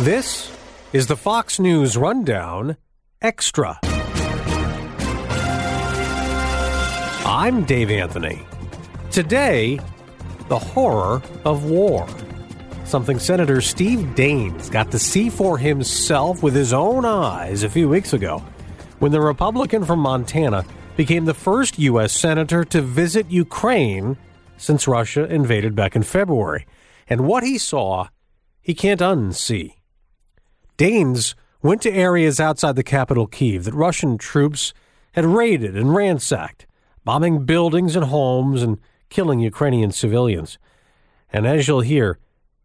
This 0.00 0.50
is 0.94 1.08
the 1.08 1.16
Fox 1.16 1.58
News 1.58 1.94
Rundown 1.94 2.78
Extra. 3.20 3.78
I'm 7.26 7.64
Dave 7.64 7.90
Anthony. 7.90 8.40
Today, 9.10 9.78
the 10.48 10.58
horror 10.58 11.20
of 11.44 11.64
war. 11.64 12.08
Something 12.86 13.18
Senator 13.18 13.60
Steve 13.60 14.14
Daines 14.14 14.70
got 14.70 14.90
to 14.90 14.98
see 14.98 15.28
for 15.28 15.58
himself 15.58 16.42
with 16.42 16.54
his 16.54 16.72
own 16.72 17.04
eyes 17.04 17.62
a 17.62 17.68
few 17.68 17.86
weeks 17.86 18.14
ago 18.14 18.38
when 19.00 19.12
the 19.12 19.20
Republican 19.20 19.84
from 19.84 19.98
Montana 19.98 20.64
became 20.96 21.26
the 21.26 21.34
first 21.34 21.78
U.S. 21.78 22.14
Senator 22.14 22.64
to 22.64 22.80
visit 22.80 23.30
Ukraine 23.30 24.16
since 24.56 24.88
Russia 24.88 25.24
invaded 25.26 25.74
back 25.74 25.94
in 25.94 26.02
February. 26.02 26.64
And 27.06 27.26
what 27.26 27.42
he 27.42 27.58
saw, 27.58 28.08
he 28.62 28.72
can't 28.72 29.00
unsee. 29.02 29.74
Daines 30.80 31.34
went 31.60 31.82
to 31.82 31.92
areas 31.92 32.40
outside 32.40 32.74
the 32.74 32.82
capital, 32.82 33.26
Kiev, 33.26 33.64
that 33.64 33.74
Russian 33.74 34.16
troops 34.16 34.72
had 35.12 35.26
raided 35.26 35.76
and 35.76 35.94
ransacked, 35.94 36.66
bombing 37.04 37.44
buildings 37.44 37.96
and 37.96 38.06
homes 38.06 38.62
and 38.62 38.78
killing 39.10 39.40
Ukrainian 39.40 39.92
civilians. 39.92 40.58
And 41.30 41.46
as 41.46 41.68
you'll 41.68 41.82
hear, 41.82 42.18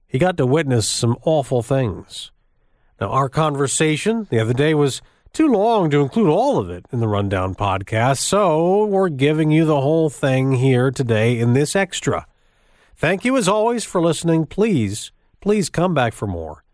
he 0.08 0.18
got 0.18 0.38
to 0.38 0.46
witness 0.46 0.88
some 0.88 1.18
awful 1.24 1.62
things. 1.62 2.32
Now, 3.02 3.10
our 3.10 3.28
conversation 3.28 4.28
the 4.30 4.40
other 4.40 4.54
day 4.54 4.74
was 4.74 5.02
too 5.34 5.50
long 5.50 5.90
to 5.90 6.00
include 6.00 6.30
all 6.30 6.58
of 6.58 6.70
it 6.70 6.86
in 6.94 7.02
the 7.02 7.10
Rundown 7.10 7.54
podcast, 7.54 8.20
so 8.20 8.86
we're 8.86 9.10
giving 9.10 9.52
you 9.52 9.66
the 9.66 9.82
whole 9.82 10.10
thing 10.10 10.54
here 10.54 10.90
today 10.90 11.38
in 11.38 11.52
this 11.52 11.76
extra. 11.76 12.26
Thank 12.96 13.26
you 13.26 13.36
as 13.36 13.50
always 13.50 13.84
for 13.84 14.00
listening. 14.00 14.46
Please, 14.46 15.12
please 15.42 15.70
come 15.70 15.94
back 15.94 16.14
for 16.14 16.28
more. 16.28 16.65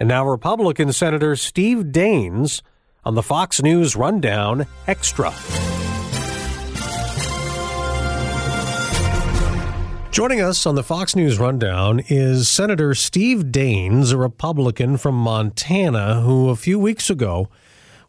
And 0.00 0.08
now, 0.08 0.26
Republican 0.26 0.94
Senator 0.94 1.36
Steve 1.36 1.92
Daines 1.92 2.62
on 3.04 3.16
the 3.16 3.22
Fox 3.22 3.62
News 3.62 3.94
Rundown 3.94 4.66
Extra. 4.86 5.30
Joining 10.10 10.40
us 10.40 10.64
on 10.64 10.74
the 10.74 10.82
Fox 10.82 11.14
News 11.14 11.38
Rundown 11.38 12.00
is 12.08 12.48
Senator 12.48 12.94
Steve 12.94 13.52
Daines, 13.52 14.10
a 14.14 14.16
Republican 14.16 14.96
from 14.96 15.16
Montana, 15.16 16.22
who 16.22 16.48
a 16.48 16.56
few 16.56 16.78
weeks 16.78 17.10
ago 17.10 17.50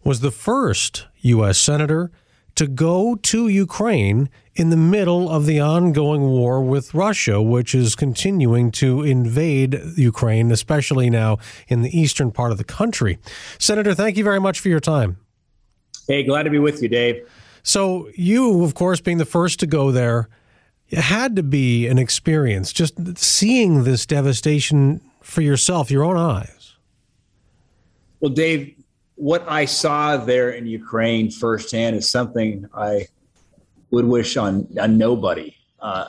was 0.02 0.22
the 0.22 0.32
first 0.32 1.08
U.S. 1.20 1.58
Senator 1.58 2.10
to 2.56 2.68
go 2.68 3.16
to 3.16 3.48
Ukraine 3.48 4.30
in 4.56 4.70
the 4.70 4.78
middle 4.78 5.30
of 5.30 5.46
the 5.46 5.60
ongoing 5.60 6.22
war 6.22 6.62
with 6.62 6.94
Russia, 6.94 7.42
which 7.42 7.74
is 7.74 7.96
continuing 7.96 8.72
to 8.72 9.02
invade 9.04 9.80
Ukraine, 9.96 10.52
especially 10.52 11.10
now 11.10 11.38
in 11.68 11.82
the 11.82 11.98
eastern 11.98 12.32
part 12.32 12.52
of 12.52 12.58
the 12.58 12.64
country. 12.64 13.18
Senator, 13.58 13.94
thank 13.94 14.18
you 14.18 14.24
very 14.24 14.40
much 14.40 14.60
for 14.60 14.70
your 14.70 14.80
time. 14.80 15.18
Hey, 16.08 16.24
glad 16.24 16.44
to 16.44 16.50
be 16.50 16.60
with 16.60 16.82
you, 16.82 16.90
Dave. 16.90 17.28
So, 17.64 18.10
you, 18.16 18.64
of 18.64 18.74
course, 18.74 19.00
being 19.00 19.20
the 19.20 19.26
first 19.26 19.60
to 19.60 19.68
go 19.68 19.92
there, 19.92 20.28
it 20.90 21.00
had 21.00 21.36
to 21.38 21.44
be 21.44 21.88
an 21.88 21.98
experience 21.98 22.74
just 22.74 23.18
seeing 23.18 23.84
this 23.84 24.06
devastation 24.06 25.00
for 25.22 25.42
yourself, 25.42 25.90
your 25.90 26.04
own 26.04 26.18
eyes. 26.18 26.74
Well, 28.20 28.32
Dave, 28.32 28.76
what 29.22 29.48
I 29.48 29.66
saw 29.66 30.18
there 30.18 30.50
in 30.50 30.66
Ukraine 30.66 31.30
firsthand 31.30 31.96
is 31.96 32.10
something 32.10 32.68
I 32.74 33.06
would 33.92 34.06
wish 34.06 34.36
on, 34.36 34.68
on 34.80 34.98
nobody. 34.98 35.56
Uh, 35.80 36.08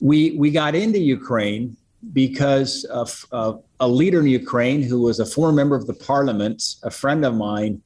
we 0.00 0.30
we 0.38 0.50
got 0.50 0.74
into 0.74 0.98
Ukraine 0.98 1.76
because 2.14 2.84
of, 2.84 3.26
of, 3.32 3.62
a 3.80 3.88
leader 3.88 4.20
in 4.20 4.28
Ukraine 4.28 4.82
who 4.82 5.02
was 5.02 5.20
a 5.20 5.26
former 5.26 5.52
member 5.52 5.76
of 5.76 5.86
the 5.86 5.92
parliament, 5.92 6.62
a 6.84 6.90
friend 6.90 7.22
of 7.22 7.34
mine, 7.34 7.82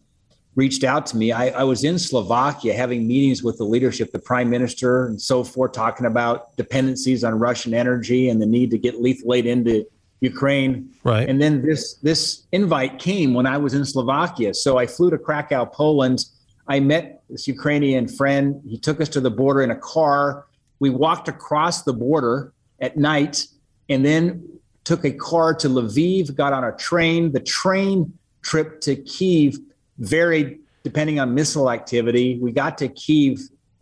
reached 0.55 0.85
out 0.85 1.05
to 1.07 1.17
me. 1.17 1.33
I, 1.33 1.49
I 1.49 1.65
was 1.65 1.83
in 1.83 1.99
Slovakia 1.99 2.75
having 2.75 3.09
meetings 3.09 3.43
with 3.43 3.59
the 3.59 3.65
leadership, 3.65 4.13
the 4.13 4.21
prime 4.21 4.49
minister, 4.49 5.07
and 5.07 5.21
so 5.21 5.43
forth, 5.43 5.73
talking 5.73 6.07
about 6.07 6.57
dependencies 6.57 7.25
on 7.25 7.35
Russian 7.35 7.75
energy 7.75 8.29
and 8.29 8.41
the 8.41 8.47
need 8.47 8.71
to 8.71 8.79
get 8.79 9.01
lethal 9.01 9.35
aid 9.35 9.47
into 9.47 9.87
Ukraine. 10.21 10.91
Right. 11.05 11.29
And 11.29 11.41
then 11.41 11.63
this 11.63 11.95
this 11.95 12.47
invite 12.53 12.99
came 12.99 13.35
when 13.35 13.47
I 13.47 13.57
was 13.57 13.75
in 13.75 13.85
Slovakia. 13.85 14.55
So 14.55 14.79
I 14.79 14.87
flew 14.87 15.11
to 15.11 15.19
Krakow, 15.19 15.67
Poland. 15.67 16.25
I 16.67 16.81
met 16.81 17.23
this 17.31 17.47
Ukrainian 17.47 18.09
friend. 18.09 18.61
He 18.67 18.79
took 18.79 19.01
us 19.01 19.09
to 19.11 19.21
the 19.21 19.31
border 19.31 19.63
in 19.63 19.71
a 19.71 19.77
car. 19.77 20.47
We 20.81 20.91
walked 20.91 21.29
across 21.29 21.83
the 21.83 21.93
border 21.93 22.53
at 22.81 22.97
night 22.97 23.47
and 23.89 24.05
then 24.05 24.49
took 24.85 25.05
a 25.05 25.13
car 25.13 25.55
to 25.55 25.69
Lviv, 25.69 26.35
got 26.35 26.53
on 26.53 26.65
a 26.65 26.73
train. 26.73 27.33
The 27.33 27.41
train 27.41 28.13
trip 28.43 28.81
to 28.83 28.97
Kiev 28.97 29.59
varied 29.99 30.59
depending 30.83 31.19
on 31.21 31.35
missile 31.35 31.71
activity. 31.71 32.39
We 32.41 32.53
got 32.53 32.79
to 32.79 32.89
Kiev 32.89 33.41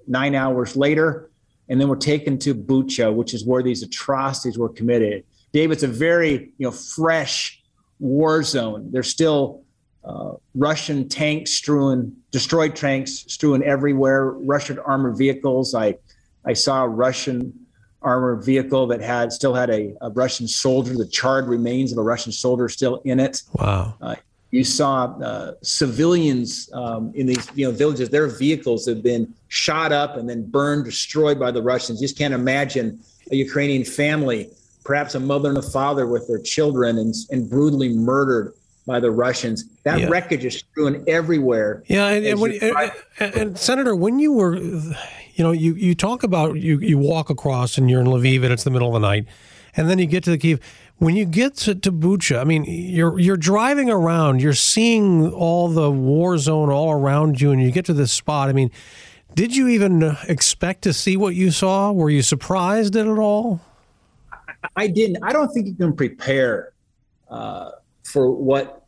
nine 0.08 0.34
hours 0.34 0.76
later, 0.76 1.30
and 1.68 1.80
then 1.80 1.88
we're 1.88 1.96
taken 1.96 2.38
to 2.38 2.54
Bucha, 2.54 3.14
which 3.14 3.34
is 3.34 3.44
where 3.44 3.62
these 3.62 3.82
atrocities 3.82 4.58
were 4.58 4.68
committed. 4.68 5.24
Dave, 5.56 5.70
it's 5.70 5.82
a 5.82 5.88
very 5.88 6.52
you 6.58 6.66
know 6.66 6.70
fresh 6.70 7.62
war 7.98 8.42
zone. 8.42 8.90
There's 8.92 9.08
still 9.08 9.62
uh, 10.04 10.32
Russian 10.54 11.08
tanks 11.08 11.52
strewn, 11.52 12.14
destroyed 12.30 12.76
tanks 12.76 13.24
strewn 13.28 13.62
everywhere. 13.62 14.32
Russian 14.32 14.78
armored 14.78 15.16
vehicles. 15.16 15.74
I 15.74 15.96
I 16.44 16.52
saw 16.52 16.84
a 16.84 16.88
Russian 16.88 17.58
armored 18.02 18.44
vehicle 18.44 18.86
that 18.88 19.00
had 19.00 19.32
still 19.32 19.54
had 19.54 19.70
a, 19.70 19.94
a 20.02 20.10
Russian 20.10 20.46
soldier, 20.46 20.94
the 20.94 21.06
charred 21.06 21.48
remains 21.48 21.90
of 21.90 21.96
a 21.96 22.02
Russian 22.02 22.32
soldier 22.32 22.68
still 22.68 23.00
in 23.06 23.18
it. 23.18 23.42
Wow. 23.54 23.94
Uh, 24.02 24.16
you 24.50 24.62
saw 24.62 25.06
uh, 25.06 25.54
civilians 25.62 26.70
um, 26.74 27.12
in 27.14 27.26
these 27.26 27.48
you 27.54 27.64
know 27.64 27.72
villages. 27.72 28.10
Their 28.10 28.26
vehicles 28.26 28.84
have 28.84 29.02
been 29.02 29.32
shot 29.48 29.90
up 29.90 30.18
and 30.18 30.28
then 30.28 30.50
burned, 30.50 30.84
destroyed 30.84 31.40
by 31.40 31.50
the 31.50 31.62
Russians. 31.62 32.02
You 32.02 32.08
just 32.08 32.18
can't 32.18 32.34
imagine 32.34 33.00
a 33.32 33.36
Ukrainian 33.36 33.84
family 33.84 34.50
perhaps 34.86 35.16
a 35.16 35.20
mother 35.20 35.48
and 35.48 35.58
a 35.58 35.62
father 35.62 36.06
with 36.06 36.28
their 36.28 36.38
children 36.38 36.96
and, 36.98 37.14
and 37.30 37.50
brutally 37.50 37.88
murdered 37.90 38.54
by 38.86 39.00
the 39.00 39.10
Russians. 39.10 39.64
That 39.82 40.00
yeah. 40.00 40.08
wreckage 40.08 40.44
is 40.44 40.58
strewn 40.58 41.04
everywhere. 41.08 41.82
Yeah, 41.86 42.06
and, 42.06 42.24
and, 42.24 42.40
when, 42.40 42.52
and, 42.62 43.34
and, 43.34 43.58
Senator, 43.58 43.96
when 43.96 44.20
you 44.20 44.32
were, 44.32 44.56
you 44.56 44.94
know, 45.44 45.50
you, 45.50 45.74
you 45.74 45.94
talk 45.94 46.22
about 46.22 46.54
you 46.54 46.78
you 46.78 46.96
walk 46.96 47.28
across 47.28 47.76
and 47.76 47.90
you're 47.90 48.00
in 48.00 48.06
Lviv 48.06 48.44
and 48.44 48.52
it's 48.52 48.64
the 48.64 48.70
middle 48.70 48.88
of 48.88 48.94
the 48.94 49.06
night, 49.06 49.26
and 49.74 49.90
then 49.90 49.98
you 49.98 50.06
get 50.06 50.22
to 50.24 50.30
the 50.30 50.38
Kiev. 50.38 50.60
When 50.98 51.14
you 51.14 51.26
get 51.26 51.56
to, 51.56 51.74
to 51.74 51.92
Bucha, 51.92 52.40
I 52.40 52.44
mean, 52.44 52.64
you're 52.64 53.18
you're 53.18 53.36
driving 53.36 53.90
around, 53.90 54.40
you're 54.40 54.54
seeing 54.54 55.30
all 55.30 55.68
the 55.68 55.90
war 55.90 56.38
zone 56.38 56.70
all 56.70 56.92
around 56.92 57.40
you, 57.40 57.50
and 57.50 57.60
you 57.60 57.70
get 57.70 57.84
to 57.86 57.92
this 57.92 58.12
spot. 58.12 58.48
I 58.48 58.52
mean, 58.52 58.70
did 59.34 59.54
you 59.54 59.68
even 59.68 60.16
expect 60.28 60.82
to 60.82 60.92
see 60.92 61.16
what 61.16 61.34
you 61.34 61.50
saw? 61.50 61.92
Were 61.92 62.08
you 62.08 62.22
surprised 62.22 62.96
at 62.96 63.06
it 63.06 63.18
all? 63.18 63.60
I 64.76 64.86
didn't. 64.86 65.22
I 65.22 65.32
don't 65.32 65.48
think 65.48 65.66
you 65.66 65.74
can 65.74 65.94
prepare 65.94 66.72
uh, 67.28 67.70
for 68.04 68.30
what 68.30 68.86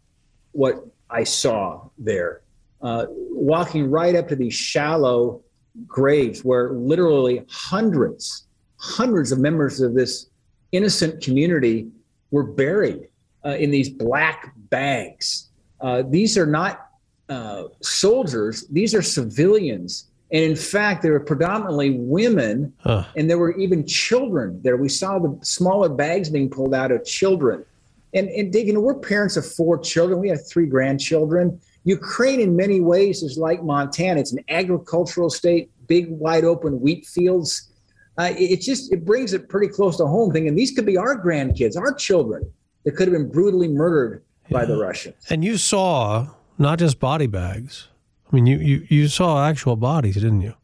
what 0.52 0.86
I 1.10 1.24
saw 1.24 1.88
there. 1.98 2.42
Uh, 2.80 3.06
walking 3.08 3.90
right 3.90 4.14
up 4.14 4.28
to 4.28 4.36
these 4.36 4.54
shallow 4.54 5.42
graves 5.86 6.44
where 6.44 6.70
literally 6.72 7.44
hundreds, 7.48 8.46
hundreds 8.76 9.32
of 9.32 9.38
members 9.38 9.80
of 9.80 9.94
this 9.94 10.26
innocent 10.72 11.22
community 11.22 11.88
were 12.30 12.44
buried 12.44 13.08
uh, 13.44 13.50
in 13.50 13.70
these 13.70 13.88
black 13.88 14.52
bags. 14.70 15.48
Uh, 15.80 16.02
these 16.08 16.36
are 16.36 16.46
not 16.46 16.90
uh, 17.28 17.64
soldiers; 17.80 18.66
these 18.68 18.94
are 18.94 19.02
civilians 19.02 20.07
and 20.30 20.42
in 20.44 20.56
fact, 20.56 21.02
there 21.02 21.12
were 21.12 21.20
predominantly 21.20 21.90
women, 21.90 22.72
huh. 22.80 23.04
and 23.16 23.30
there 23.30 23.38
were 23.38 23.56
even 23.56 23.86
children 23.86 24.60
there. 24.62 24.76
We 24.76 24.90
saw 24.90 25.18
the 25.18 25.38
smaller 25.42 25.88
bags 25.88 26.28
being 26.28 26.50
pulled 26.50 26.74
out 26.74 26.90
of 26.90 27.04
children. 27.04 27.64
And, 28.12 28.28
and 28.28 28.52
Dave, 28.52 28.66
you 28.66 28.74
know, 28.74 28.80
we're 28.80 28.94
parents 28.94 29.36
of 29.38 29.50
four 29.50 29.78
children. 29.78 30.20
We 30.20 30.28
have 30.28 30.46
three 30.46 30.66
grandchildren. 30.66 31.58
Ukraine, 31.84 32.40
in 32.40 32.56
many 32.56 32.80
ways, 32.80 33.22
is 33.22 33.38
like 33.38 33.62
Montana. 33.62 34.20
It's 34.20 34.32
an 34.32 34.44
agricultural 34.50 35.30
state, 35.30 35.70
big, 35.86 36.10
wide 36.10 36.44
open 36.44 36.80
wheat 36.80 37.06
fields. 37.06 37.70
Uh, 38.18 38.34
it, 38.36 38.50
it 38.50 38.60
just 38.60 38.92
it 38.92 39.06
brings 39.06 39.32
it 39.32 39.48
pretty 39.48 39.68
close 39.68 39.96
to 39.96 40.06
home. 40.06 40.30
Thing, 40.30 40.48
and 40.48 40.58
these 40.58 40.72
could 40.72 40.84
be 40.84 40.98
our 40.98 41.22
grandkids, 41.22 41.76
our 41.76 41.94
children, 41.94 42.50
that 42.84 42.92
could 42.92 43.08
have 43.08 43.16
been 43.16 43.30
brutally 43.30 43.68
murdered 43.68 44.22
yeah. 44.48 44.58
by 44.58 44.64
the 44.66 44.76
Russians. 44.76 45.16
And 45.30 45.42
you 45.42 45.56
saw 45.56 46.28
not 46.58 46.78
just 46.78 46.98
body 46.98 47.26
bags 47.26 47.88
I 48.30 48.34
mean, 48.34 48.46
you, 48.46 48.58
you, 48.58 48.86
you 48.88 49.08
saw 49.08 49.46
actual 49.46 49.76
bodies, 49.76 50.14
didn't 50.14 50.42
you? 50.42 50.54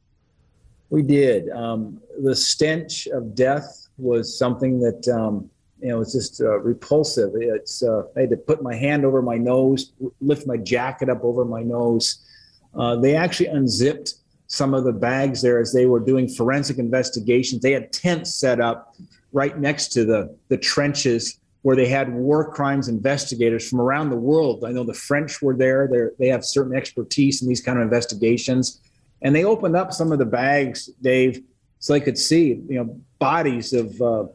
We 0.90 1.02
did. 1.02 1.48
Um, 1.50 2.00
the 2.22 2.36
stench 2.36 3.06
of 3.06 3.34
death 3.34 3.88
was 3.96 4.36
something 4.38 4.80
that, 4.80 5.08
um, 5.08 5.50
you 5.80 5.88
know, 5.88 5.98
was 5.98 6.12
just 6.12 6.40
uh, 6.40 6.58
repulsive. 6.60 7.32
It's, 7.34 7.82
uh, 7.82 8.04
I 8.16 8.20
had 8.20 8.30
to 8.30 8.36
put 8.36 8.62
my 8.62 8.74
hand 8.74 9.04
over 9.04 9.22
my 9.22 9.36
nose, 9.36 9.92
lift 10.20 10.46
my 10.46 10.56
jacket 10.56 11.08
up 11.08 11.24
over 11.24 11.44
my 11.44 11.62
nose. 11.62 12.24
Uh, 12.74 12.96
they 12.96 13.16
actually 13.16 13.46
unzipped 13.46 14.14
some 14.46 14.74
of 14.74 14.84
the 14.84 14.92
bags 14.92 15.40
there 15.42 15.58
as 15.58 15.72
they 15.72 15.86
were 15.86 16.00
doing 16.00 16.28
forensic 16.28 16.78
investigations. 16.78 17.62
They 17.62 17.72
had 17.72 17.92
tents 17.92 18.34
set 18.34 18.60
up 18.60 18.94
right 19.32 19.58
next 19.58 19.88
to 19.94 20.04
the, 20.04 20.36
the 20.48 20.58
trenches 20.58 21.40
where 21.64 21.76
they 21.76 21.88
had 21.88 22.12
war 22.12 22.52
crimes 22.52 22.88
investigators 22.88 23.66
from 23.66 23.80
around 23.80 24.10
the 24.10 24.16
world. 24.16 24.64
I 24.66 24.70
know 24.70 24.84
the 24.84 24.92
French 24.92 25.40
were 25.40 25.56
there. 25.56 25.88
They're, 25.90 26.12
they 26.18 26.28
have 26.28 26.44
certain 26.44 26.76
expertise 26.76 27.40
in 27.40 27.48
these 27.48 27.62
kind 27.62 27.78
of 27.78 27.84
investigations. 27.84 28.82
And 29.22 29.34
they 29.34 29.46
opened 29.46 29.74
up 29.74 29.90
some 29.90 30.12
of 30.12 30.18
the 30.18 30.26
bags, 30.26 30.90
Dave, 31.00 31.42
so 31.78 31.94
they 31.94 32.02
could 32.02 32.18
see, 32.18 32.60
you 32.68 32.76
know, 32.76 33.00
bodies 33.18 33.72
of, 33.72 33.98
uh, 34.02 34.26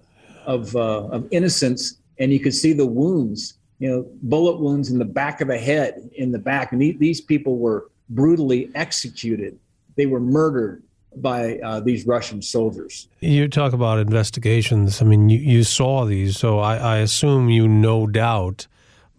of, 0.48 0.76
uh, 0.76 1.06
of 1.10 1.28
innocents. 1.30 2.00
And 2.18 2.34
you 2.34 2.40
could 2.40 2.56
see 2.56 2.74
the 2.74 2.88
wounds, 2.88 3.60
you 3.78 3.90
know, 3.92 4.08
bullet 4.24 4.60
wounds 4.60 4.90
in 4.90 4.98
the 4.98 5.06
back 5.06 5.40
of 5.40 5.50
the 5.50 5.58
head, 5.60 6.10
in 6.16 6.31
the 6.31 6.40
back. 6.40 6.72
And 6.72 6.81
these 6.81 7.22
people 7.22 7.60
were 7.60 7.92
brutally 8.10 8.72
executed. 8.74 9.60
They 9.98 10.08
were 10.08 10.20
murdered 10.20 10.81
by 11.21 11.57
uh, 11.60 11.80
these 11.80 12.06
Russian 12.06 12.42
soldiers. 12.42 13.07
You 13.19 13.48
talk 13.48 13.74
about 13.74 14.00
investigations. 14.00 15.01
I 15.01 15.06
mean, 15.06 15.30
you, 15.30 15.39
you 15.39 15.63
saw 15.63 16.06
these, 16.06 16.38
so 16.38 16.60
I, 16.60 16.77
I 16.77 16.98
assume 16.98 17.50
you 17.50 17.68
no 17.68 18.07
doubt 18.07 18.68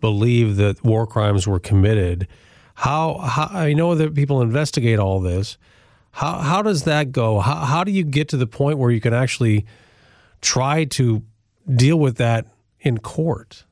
believe 0.00 0.56
that 0.56 0.82
war 0.85 1.06
crimes 1.06 1.47
were 1.47 1.61
committed. 1.61 2.26
How, 2.75 3.19
how 3.19 3.49
I 3.52 3.75
know 3.75 3.94
that 3.94 4.14
people 4.14 4.41
investigate 4.41 4.99
all 4.99 5.20
this. 5.20 5.58
How 6.12 6.38
how 6.38 6.62
does 6.62 6.85
that 6.85 7.12
go? 7.12 7.38
How 7.38 7.56
how 7.56 7.85
do 7.85 7.93
you 7.93 8.02
get 8.02 8.29
to 8.31 8.37
the 8.37 8.47
point 8.47 8.79
where 8.79 8.91
you 8.91 9.00
can 9.00 9.14
actually 9.14 9.64
try 10.41 10.85
to 10.85 11.23
deal 11.73 11.99
with 11.99 12.17
that 12.17 12.47
in 12.81 12.99
court? 12.99 13.64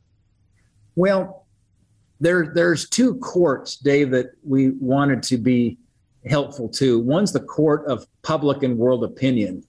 Well, 0.94 1.46
there 2.20 2.52
there's 2.54 2.88
two 2.88 3.16
courts, 3.16 3.76
Dave, 3.76 4.10
that 4.10 4.26
we 4.44 4.70
wanted 4.70 5.22
to 5.24 5.38
be 5.38 5.78
helpful 6.28 6.68
too. 6.68 7.00
One's 7.00 7.32
the 7.32 7.40
court 7.40 7.84
of 7.86 8.06
public 8.22 8.62
and 8.62 8.78
world 8.78 9.04
opinion. 9.04 9.64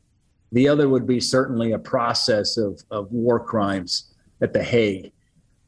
The 0.52 0.68
other 0.68 0.90
would 0.90 1.06
be 1.06 1.20
certainly 1.20 1.72
a 1.74 1.80
process 1.80 2.58
of, 2.58 2.82
of 2.90 3.12
war 3.12 3.40
crimes 3.40 4.14
at 4.42 4.54
The 4.54 4.64
Hague. 4.64 5.12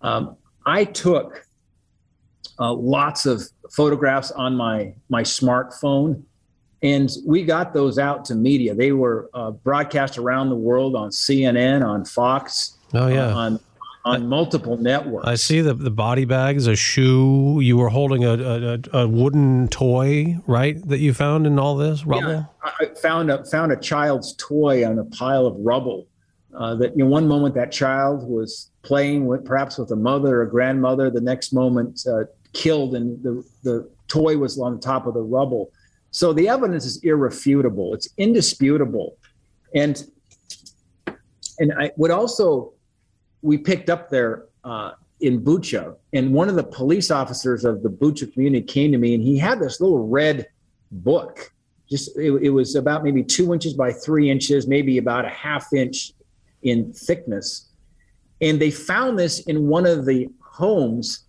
Um, 0.01 0.35
I 0.65 0.85
took 0.85 1.45
uh, 2.59 2.73
lots 2.73 3.25
of 3.25 3.43
photographs 3.71 4.31
on 4.31 4.55
my, 4.55 4.93
my 5.09 5.23
smartphone, 5.23 6.23
and 6.81 7.11
we 7.25 7.43
got 7.43 7.73
those 7.73 7.99
out 7.99 8.25
to 8.25 8.35
media. 8.35 8.73
They 8.73 8.91
were 8.91 9.29
uh, 9.33 9.51
broadcast 9.51 10.17
around 10.17 10.49
the 10.49 10.55
world 10.55 10.95
on 10.95 11.09
CNN, 11.09 11.85
on 11.85 12.05
Fox, 12.05 12.77
oh, 12.93 13.07
yeah. 13.07 13.27
Uh, 13.27 13.35
on 13.35 13.59
on 14.03 14.27
multiple 14.27 14.77
networks. 14.77 15.27
I 15.27 15.36
see 15.36 15.62
the 15.62 15.74
the 15.74 15.92
body 15.92 16.25
bags, 16.25 16.68
a 16.68 16.75
shoe. 16.75 17.59
You 17.62 17.77
were 17.77 17.89
holding 17.89 18.24
a, 18.24 18.33
a, 18.33 19.01
a 19.01 19.07
wooden 19.07 19.68
toy, 19.68 20.38
right? 20.48 20.81
That 20.88 21.00
you 21.00 21.13
found 21.13 21.45
in 21.45 21.59
all 21.59 21.75
this 21.75 22.06
rubble. 22.06 22.30
Yeah, 22.30 22.45
I 22.63 22.86
found 23.01 23.30
a 23.30 23.45
found 23.45 23.71
a 23.71 23.77
child's 23.77 24.33
toy 24.38 24.86
on 24.88 25.00
a 25.00 25.06
pile 25.06 25.45
of 25.45 25.56
rubble. 25.59 26.07
Uh, 26.57 26.75
that 26.75 26.94
in 26.95 27.07
one 27.09 27.27
moment 27.27 27.56
that 27.56 27.71
child 27.71 28.27
was 28.27 28.71
playing 28.81 29.25
with 29.25 29.45
perhaps 29.45 29.77
with 29.77 29.89
a 29.92 29.95
mother 29.95 30.42
or 30.42 30.45
grandmother. 30.45 31.09
The 31.09 31.21
next 31.21 31.53
moment 31.53 32.06
uh, 32.07 32.25
killed, 32.53 32.95
and 32.95 33.21
the 33.24 33.44
the 33.63 33.89
toy 34.07 34.38
was 34.38 34.59
on 34.59 34.80
top 34.80 35.06
of 35.06 35.13
the 35.13 35.21
rubble. 35.21 35.71
So 36.12 36.33
the 36.33 36.50
evidence 36.50 36.86
is 36.86 36.98
irrefutable. 37.03 37.94
It's 37.94 38.09
indisputable, 38.18 39.18
and 39.74 40.03
and 41.59 41.71
I 41.80 41.92
would 41.95 42.12
also 42.12 42.74
we 43.41 43.57
picked 43.57 43.89
up 43.89 44.09
there 44.09 44.45
uh, 44.63 44.91
in 45.19 45.41
Bucha, 45.41 45.95
and 46.13 46.33
one 46.33 46.49
of 46.49 46.55
the 46.55 46.63
police 46.63 47.11
officers 47.11 47.63
of 47.65 47.83
the 47.83 47.89
Bucha 47.89 48.31
community 48.33 48.65
came 48.65 48.91
to 48.91 48.97
me, 48.97 49.13
and 49.13 49.23
he 49.23 49.38
had 49.38 49.59
this 49.59 49.79
little 49.79 50.07
red 50.07 50.47
book. 50.91 51.51
Just 51.89 52.17
it, 52.17 52.31
it 52.41 52.49
was 52.49 52.75
about 52.75 53.03
maybe 53.03 53.23
two 53.23 53.53
inches 53.53 53.73
by 53.73 53.91
three 53.91 54.29
inches, 54.29 54.67
maybe 54.67 54.97
about 54.97 55.25
a 55.25 55.29
half 55.29 55.73
inch 55.73 56.13
in 56.63 56.93
thickness, 56.93 57.69
and 58.41 58.59
they 58.59 58.71
found 58.71 59.17
this 59.17 59.41
in 59.41 59.67
one 59.67 59.85
of 59.85 60.05
the 60.05 60.29
homes 60.39 61.25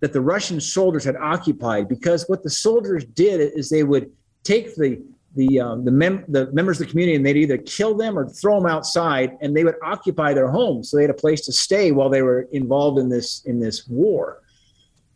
that 0.00 0.12
the 0.12 0.20
Russian 0.20 0.60
soldiers 0.60 1.04
had 1.04 1.16
occupied. 1.16 1.88
Because 1.88 2.24
what 2.28 2.42
the 2.42 2.50
soldiers 2.50 3.04
did 3.04 3.40
is 3.40 3.70
they 3.70 3.82
would 3.82 4.10
take 4.42 4.74
the 4.76 5.02
the 5.36 5.60
um, 5.60 5.84
the, 5.84 5.90
mem- 5.90 6.24
the 6.28 6.50
members 6.52 6.80
of 6.80 6.86
the 6.86 6.90
community 6.90 7.14
and 7.14 7.24
they'd 7.24 7.36
either 7.36 7.58
kill 7.58 7.94
them 7.94 8.18
or 8.18 8.28
throw 8.28 8.60
them 8.60 8.68
outside 8.68 9.36
and 9.40 9.56
they 9.56 9.64
would 9.64 9.76
occupy 9.82 10.32
their 10.32 10.48
homes. 10.48 10.90
So 10.90 10.96
they 10.96 11.04
had 11.04 11.10
a 11.10 11.14
place 11.14 11.42
to 11.42 11.52
stay 11.52 11.92
while 11.92 12.08
they 12.08 12.22
were 12.22 12.48
involved 12.52 12.98
in 12.98 13.08
this 13.08 13.44
in 13.44 13.60
this 13.60 13.86
war. 13.86 14.42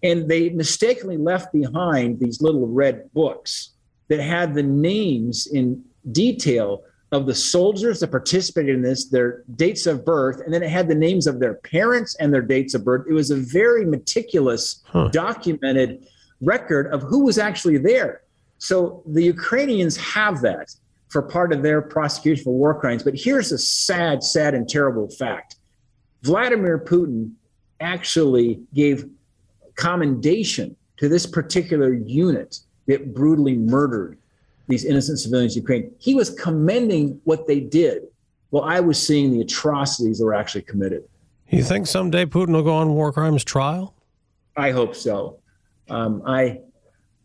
And 0.02 0.28
they 0.28 0.50
mistakenly 0.50 1.17
left 1.17 1.52
behind 1.52 2.20
these 2.20 2.40
little 2.40 2.67
red 2.67 3.12
books 3.12 3.70
that 4.08 4.20
had 4.20 4.55
the 4.55 4.62
names 4.62 5.46
in 5.46 5.82
detail 6.12 6.82
of 7.12 7.26
the 7.26 7.34
soldiers 7.34 8.00
that 8.00 8.11
participated 8.11 8.75
in 8.76 8.82
this 8.82 9.08
their 9.08 9.43
dates 9.56 9.87
of 9.87 10.05
birth 10.05 10.40
and 10.44 10.55
then 10.55 10.62
it 10.62 10.70
had 10.70 10.87
the 10.87 10.94
names 10.94 11.26
of 11.26 11.40
their 11.40 11.55
parents 11.55 12.14
and 12.20 12.32
their 12.32 12.43
dates 12.43 12.75
of 12.75 12.84
birth. 12.84 13.06
It 13.08 13.14
was 13.14 13.31
a 13.31 13.37
very 13.37 13.84
meticulous 13.84 14.82
huh. 14.84 15.08
documented 15.08 16.06
record 16.40 16.87
of 16.93 17.02
who 17.02 17.25
was 17.25 17.38
actually 17.38 17.78
there 17.78 18.23
so 18.60 19.02
the 19.06 19.22
Ukrainians 19.22 19.96
have 19.96 20.42
that 20.42 20.70
for 21.08 21.22
part 21.22 21.52
of 21.52 21.62
their 21.62 21.80
prosecution 21.80 22.44
for 22.44 22.54
war 22.54 22.78
crimes. 22.78 23.02
But 23.02 23.14
here's 23.16 23.50
a 23.52 23.58
sad, 23.58 24.22
sad, 24.22 24.54
and 24.54 24.68
terrible 24.68 25.08
fact 25.08 25.56
Vladimir 26.22 26.78
Putin 26.78 27.32
actually 27.80 28.60
gave 28.74 29.08
commendation 29.74 30.76
to 30.98 31.08
this 31.08 31.24
particular 31.24 31.94
unit 31.94 32.58
that 32.86 33.14
brutally 33.14 33.56
murdered 33.56 34.18
these 34.68 34.84
innocent 34.84 35.18
civilians 35.18 35.56
in 35.56 35.62
Ukraine. 35.62 35.90
He 35.98 36.14
was 36.14 36.28
commending 36.28 37.18
what 37.24 37.46
they 37.46 37.60
did 37.60 38.02
while 38.50 38.64
I 38.64 38.80
was 38.80 39.04
seeing 39.04 39.30
the 39.30 39.40
atrocities 39.40 40.18
that 40.18 40.26
were 40.26 40.34
actually 40.34 40.62
committed. 40.62 41.04
You 41.48 41.64
think 41.64 41.86
someday 41.86 42.26
Putin 42.26 42.52
will 42.52 42.62
go 42.62 42.74
on 42.74 42.90
war 42.90 43.10
crimes 43.10 43.42
trial? 43.42 43.94
I 44.54 44.70
hope 44.70 44.94
so. 44.94 45.38
Um, 45.88 46.22
I 46.26 46.60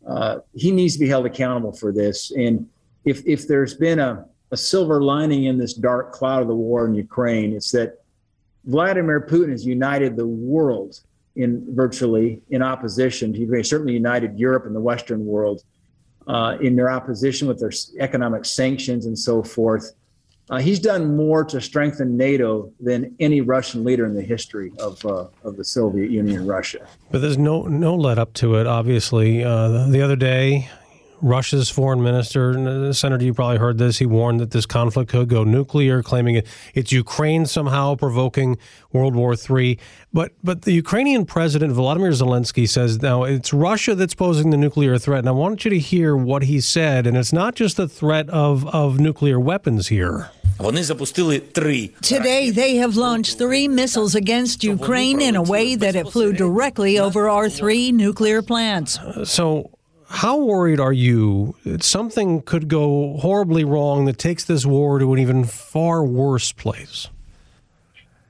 uh, 0.08 0.40
he 0.54 0.72
needs 0.72 0.94
to 0.94 1.00
be 1.00 1.08
held 1.08 1.26
accountable 1.26 1.72
for 1.72 1.92
this. 1.92 2.32
And 2.32 2.70
if 3.06 3.26
if 3.26 3.48
there's 3.48 3.74
been 3.74 4.00
a, 4.00 4.26
a 4.52 4.58
silver 4.58 5.02
lining 5.02 5.46
in 5.46 5.58
this 5.58 5.74
dark 5.74 6.12
cloud 6.12 6.42
of 6.42 6.48
the 6.48 6.56
war 6.56 6.86
in 6.86 6.96
Ukraine, 6.96 7.54
it's 7.54 7.72
that 7.72 8.04
Vladimir 8.66 9.22
Putin 9.22 9.52
has 9.52 9.66
united 9.66 10.16
the 10.16 10.28
world 10.28 11.00
in 11.36 11.66
virtually 11.76 12.42
in 12.50 12.62
opposition 12.62 13.34
to 13.34 13.40
Ukraine. 13.40 13.64
Certainly 13.64 13.94
united 13.94 14.40
Europe 14.40 14.66
and 14.66 14.76
the 14.76 14.80
Western 14.80 15.26
world 15.26 15.64
uh, 16.28 16.58
in 16.62 16.76
their 16.76 16.90
opposition 16.90 17.48
with 17.48 17.60
their 17.60 17.72
economic 18.00 18.46
sanctions 18.46 19.06
and 19.06 19.18
so 19.18 19.44
forth. 19.44 19.92
Uh, 20.50 20.58
he's 20.58 20.80
done 20.80 21.16
more 21.16 21.44
to 21.44 21.60
strengthen 21.60 22.16
NATO 22.16 22.72
than 22.80 23.16
any 23.20 23.42
Russian 23.42 23.84
leader 23.84 24.06
in 24.06 24.14
the 24.14 24.22
history 24.22 24.72
of 24.80 25.04
uh, 25.06 25.28
of 25.44 25.58
the 25.58 25.64
Soviet 25.64 26.12
Union 26.12 26.38
and 26.38 26.48
Russia. 26.48 26.88
But 27.12 27.22
there's 27.22 27.38
no 27.38 27.64
no 27.64 27.96
let 27.96 28.20
up 28.20 28.34
to 28.36 28.56
it. 28.56 28.68
Obviously, 28.68 29.44
uh, 29.44 29.88
the 29.88 30.02
other 30.02 30.16
day, 30.16 30.70
Russia's 31.26 31.72
foreign 31.72 32.04
minister, 32.04 32.52
uh, 32.52 32.94
Senator, 32.94 33.26
you 33.26 33.34
probably 33.34 33.58
heard 33.58 33.80
this. 33.80 33.98
He 33.98 34.06
warned 34.06 34.40
that 34.42 34.52
this 34.52 34.68
conflict 34.68 35.10
could 35.10 35.28
go 35.28 35.44
nuclear, 35.44 36.04
claiming 36.04 36.36
it, 36.36 36.48
it's 36.76 36.92
Ukraine 36.92 37.48
somehow 37.48 37.96
provoking 37.96 38.60
World 38.94 39.16
War 39.16 39.34
III. 39.34 39.80
But 40.14 40.34
but 40.44 40.62
the 40.62 40.72
Ukrainian 40.72 41.26
president 41.26 41.74
Volodymyr 41.74 42.14
Zelensky 42.14 42.70
says 42.70 43.02
now 43.02 43.24
it's 43.24 43.52
Russia 43.52 43.96
that's 43.96 44.14
posing 44.14 44.52
the 44.52 44.58
nuclear 44.58 45.00
threat. 45.00 45.20
And 45.20 45.30
I 45.30 45.32
want 45.32 45.66
you 45.66 45.72
to 45.72 45.80
hear 45.80 46.16
what 46.16 46.44
he 46.44 46.62
said. 46.62 47.08
And 47.08 47.18
it's 47.18 47.34
not 47.34 47.56
just 47.56 47.76
the 47.78 47.88
threat 47.88 48.30
of 48.30 48.68
of 48.68 49.00
nuclear 49.00 49.40
weapons 49.40 49.88
here. 49.88 50.30
Today, 52.02 52.50
they 52.50 52.76
have 52.78 52.96
launched 52.96 53.38
three 53.38 53.68
missiles 53.68 54.16
against 54.16 54.64
Ukraine 54.64 55.20
in 55.22 55.36
a 55.36 55.42
way 55.42 55.76
that 55.76 55.96
it 55.96 56.08
flew 56.08 56.32
directly 56.32 56.98
over 56.98 57.30
our 57.30 57.50
three 57.50 57.92
nuclear 57.92 58.42
plants. 58.42 58.98
So, 59.26 59.75
how 60.16 60.38
worried 60.38 60.80
are 60.80 60.94
you 60.94 61.56
that 61.66 61.84
something 61.84 62.42
could 62.42 62.68
go 62.68 63.18
horribly 63.18 63.64
wrong 63.64 64.06
that 64.06 64.18
takes 64.18 64.46
this 64.46 64.66
war 64.66 64.98
to 65.00 65.14
an 65.14 65.20
even 65.20 65.44
far 65.44 66.04
worse 66.04 66.52
place? 66.52 67.08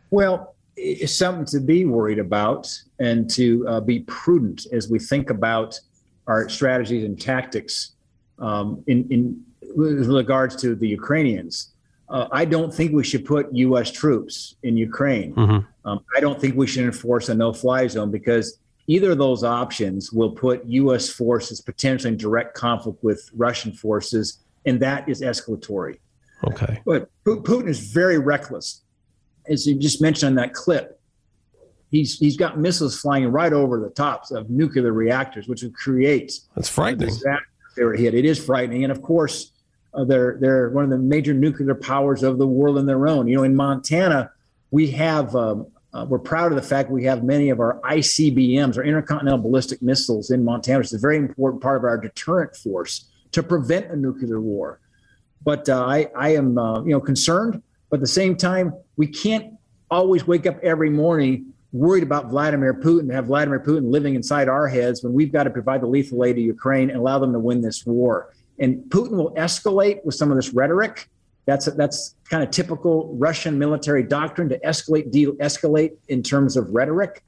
Well, 0.10 0.56
it's 0.76 1.16
something 1.18 1.46
to 1.46 1.60
be 1.60 1.86
worried 1.86 2.20
about 2.20 2.68
and 3.00 3.30
to 3.32 3.68
uh, 3.68 3.80
be 3.82 4.00
prudent 4.02 4.66
as 4.74 4.90
we 4.90 5.00
think 5.00 5.30
about 5.30 5.80
our 6.28 6.50
strategies 6.50 7.04
and 7.04 7.20
tactics 7.22 7.92
um, 8.40 8.84
in, 8.88 9.08
in 9.10 9.44
regards 9.76 10.56
to 10.58 10.76
the 10.76 10.88
Ukrainians 10.88 11.76
uh, 12.10 12.28
I 12.32 12.46
don't 12.46 12.74
think 12.74 12.94
we 12.94 13.04
should 13.04 13.26
put 13.26 13.54
U.S. 13.54 13.92
troops 13.92 14.56
in 14.64 14.78
Ukraine. 14.78 15.34
Mm-hmm. 15.34 15.90
Um, 15.90 16.04
I 16.16 16.20
don't 16.20 16.40
think 16.40 16.56
we 16.56 16.68
should 16.68 16.86
enforce 16.86 17.30
a 17.30 17.36
no-fly 17.36 17.88
zone 17.88 18.12
because 18.12 18.60
either 18.88 19.12
of 19.12 19.18
those 19.18 19.44
options 19.44 20.12
will 20.12 20.32
put 20.32 20.66
U.S. 20.66 21.10
forces 21.10 21.62
potentially 21.62 22.12
in 22.14 22.18
direct 22.18 22.56
conflict 22.56 23.04
with 23.04 23.30
Russian 23.34 23.72
forces, 23.72 24.40
and 24.66 24.80
that 24.80 25.08
is 25.10 25.22
escalatory. 25.22 25.98
Okay. 26.44 26.82
But 26.86 27.10
Putin 27.26 27.68
is 27.68 27.80
very 27.80 28.20
reckless, 28.20 28.84
as 29.48 29.66
you 29.66 29.76
just 29.76 30.02
mentioned 30.02 30.30
on 30.30 30.36
that 30.36 30.54
clip. 30.54 31.00
He's 31.92 32.18
he's 32.18 32.36
got 32.36 32.60
missiles 32.60 33.00
flying 33.00 33.28
right 33.28 33.54
over 33.54 33.80
the 33.80 33.90
tops 33.90 34.32
of 34.32 34.50
nuclear 34.50 34.92
reactors, 34.92 35.48
which 35.48 35.64
would 35.64 35.74
create 35.74 36.34
that's 36.56 36.68
frightening. 36.68 37.10
They 37.76 37.84
were 37.84 37.94
hit. 37.94 38.14
It 38.14 38.26
is 38.26 38.44
frightening, 38.44 38.84
and 38.84 38.92
of 38.92 39.02
course 39.02 39.52
uh, 39.94 40.04
they're 40.04 40.38
they're 40.40 40.70
one 40.70 40.84
of 40.84 40.90
the 40.90 40.98
major 40.98 41.34
nuclear 41.34 41.76
powers 41.76 42.24
of 42.24 42.38
the 42.38 42.48
world 42.48 42.78
in 42.78 42.86
their 42.86 43.08
own. 43.08 43.28
You 43.28 43.38
know, 43.38 43.44
in 43.44 43.56
Montana, 43.56 44.32
we 44.72 44.92
have 44.92 45.36
um, 45.36 45.68
uh, 45.96 46.04
we're 46.04 46.20
proud 46.20 46.52
of 46.52 46.58
the 46.58 46.68
fact 46.68 46.92
we 46.92 47.06
have 47.06 47.24
many 47.24 47.50
of 47.50 47.62
our 47.62 47.80
ICBMs, 47.86 48.78
our 48.78 48.84
intercontinental 48.84 49.40
ballistic 49.40 49.82
missiles, 49.82 50.30
in 50.30 50.44
Montana, 50.44 50.82
is 50.82 50.92
a 50.92 51.00
very 51.00 51.16
important 51.16 51.64
part 51.64 51.78
of 51.78 51.86
our 51.86 51.98
deterrent 51.98 52.54
force 52.54 53.10
to 53.32 53.42
prevent 53.42 53.90
a 53.90 53.96
nuclear 53.96 54.42
war. 54.42 54.82
But 55.44 55.70
uh, 55.70 55.86
I, 55.86 56.10
I 56.18 56.36
am, 56.36 56.58
uh, 56.58 56.84
you 56.84 56.90
know, 56.90 57.00
concerned. 57.00 57.64
But 57.90 57.98
at 57.98 58.02
the 58.02 58.08
same 58.08 58.36
time, 58.36 58.74
we 58.98 59.08
can't 59.08 59.54
always 59.90 60.28
wake 60.28 60.46
up 60.46 60.60
every 60.62 60.90
morning 60.90 61.54
worried 61.72 62.04
about 62.04 62.30
Vladimir 62.30 62.74
Putin, 62.74 63.12
have 63.14 63.28
Vladimir 63.28 63.60
Putin 63.60 63.90
living 63.90 64.16
inside 64.16 64.50
our 64.50 64.68
heads 64.68 65.04
when 65.04 65.14
we've 65.14 65.32
got 65.32 65.44
to 65.44 65.50
provide 65.50 65.82
the 65.82 65.88
lethal 65.88 66.26
aid 66.26 66.36
to 66.36 66.42
Ukraine 66.42 66.90
and 66.90 67.00
allow 67.00 67.20
them 67.20 67.32
to 67.32 67.40
win 67.40 67.62
this 67.62 67.86
war. 67.86 68.34
And 68.60 68.80
Putin 68.90 69.12
will 69.12 69.34
escalate 69.36 70.04
with 70.04 70.16
some 70.16 70.32
of 70.32 70.38
this 70.38 70.54
rhetoric. 70.54 71.10
That's 71.46 71.66
that's 71.66 72.16
kind 72.30 72.44
of 72.44 72.50
typical 72.50 73.16
Russian 73.16 73.60
military 73.60 74.04
doctrine 74.04 74.50
to 74.50 74.60
escalate, 74.60 75.12
de-escalate 75.12 75.92
in 76.08 76.24
terms 76.24 76.58
of 76.58 76.70
rhetoric. 76.70 77.24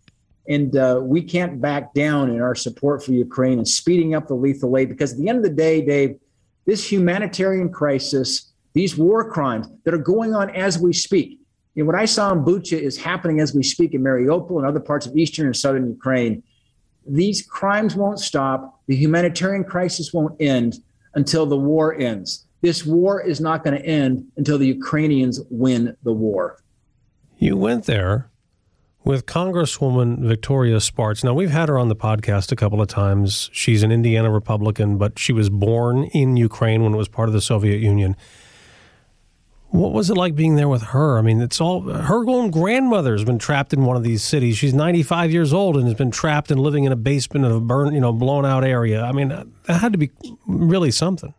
And 0.50 0.76
uh, 0.76 1.02
we 1.04 1.22
can't 1.22 1.60
back 1.60 1.94
down 1.94 2.30
in 2.30 2.42
our 2.42 2.56
support 2.56 3.04
for 3.04 3.12
Ukraine 3.12 3.58
and 3.58 3.68
speeding 3.68 4.16
up 4.16 4.28
the 4.28 4.34
lethal 4.34 4.78
aid 4.78 4.90
because 4.90 5.14
at 5.14 5.20
the 5.20 5.30
end 5.30 5.40
of 5.40 5.44
the 5.44 5.50
day, 5.50 5.86
Dave, 5.86 6.18
this 6.66 6.90
humanitarian 6.90 7.70
crisis, 7.70 8.54
these 8.74 8.98
war 8.98 9.30
crimes 9.30 9.68
that 9.84 9.94
are 9.94 10.00
going 10.00 10.34
on 10.34 10.50
as 10.52 10.80
we 10.80 10.94
speak, 10.94 11.40
know, 11.84 11.86
what 11.86 11.96
I 11.96 12.06
saw 12.06 12.32
in 12.32 12.44
Bucha 12.44 12.80
is 12.80 12.98
happening 12.98 13.40
as 13.40 13.54
we 13.54 13.64
speak 13.64 13.94
in 13.94 14.02
Mariupol 14.02 14.58
and 14.58 14.66
other 14.66 14.80
parts 14.80 15.06
of 15.06 15.16
eastern 15.16 15.46
and 15.46 15.56
southern 15.56 15.88
Ukraine. 15.88 16.44
These 17.06 17.44
crimes 17.44 17.96
won't 17.96 18.20
stop. 18.20 18.82
The 18.88 18.96
humanitarian 18.96 19.64
crisis 19.64 20.12
won't 20.12 20.36
end 20.42 20.80
until 21.14 21.46
the 21.46 21.58
war 21.58 21.94
ends. 21.94 22.47
This 22.62 22.86
war 22.86 23.22
is 23.22 23.40
not 23.40 23.64
going 23.64 23.78
to 23.80 23.86
end 23.86 24.26
until 24.36 24.58
the 24.58 24.68
Ukrainians 24.68 25.40
win 25.50 25.96
the 26.04 26.12
war. 26.12 26.58
You 27.38 27.56
went 27.56 27.86
there 27.86 28.30
with 29.04 29.26
Congresswoman 29.26 30.20
Victoria 30.20 30.82
Spartz. 30.82 31.24
Now, 31.24 31.34
we've 31.34 31.52
had 31.52 31.70
her 31.70 31.78
on 31.78 31.88
the 31.88 31.96
podcast 31.96 32.52
a 32.52 32.56
couple 32.56 32.82
of 32.82 32.88
times. 32.88 33.50
She's 33.54 33.84
an 33.84 33.92
Indiana 33.92 34.30
Republican, 34.32 34.98
but 34.98 35.18
she 35.18 35.32
was 35.32 35.50
born 35.50 36.06
in 36.06 36.36
Ukraine 36.36 36.84
when 36.84 36.94
it 36.94 36.98
was 36.98 37.08
part 37.08 37.30
of 37.30 37.34
the 37.34 37.42
Soviet 37.42 37.80
Union. 37.80 38.18
What 39.70 39.94
was 39.94 40.10
it 40.10 40.16
like 40.16 40.36
being 40.36 40.56
there 40.56 40.68
with 40.68 40.82
her? 40.82 41.18
I 41.18 41.22
mean, 41.22 41.42
it's 41.42 41.62
all 41.62 41.82
her 41.82 42.28
own 42.28 42.52
grandmother's 42.52 43.24
been 43.24 43.38
trapped 43.38 43.74
in 43.74 43.86
one 43.86 43.96
of 43.96 44.04
these 44.04 44.24
cities. 44.24 44.58
She's 44.58 44.74
95 44.74 45.32
years 45.32 45.54
old 45.54 45.78
and 45.78 45.86
has 45.86 45.94
been 45.94 46.12
trapped 46.12 46.52
and 46.52 46.60
living 46.60 46.86
in 46.86 46.92
a 46.92 46.98
basement 46.98 47.46
of 47.46 47.56
a 47.56 47.60
burn, 47.60 47.94
you 47.94 48.00
know, 48.02 48.12
blown 48.14 48.46
out 48.46 48.64
area. 48.64 49.04
I 49.04 49.12
mean, 49.12 49.30
that 49.30 49.80
had 49.80 49.92
to 49.92 49.98
be 49.98 50.12
really 50.48 50.92
something. 50.92 51.34